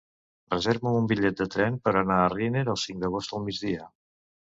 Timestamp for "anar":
2.01-2.19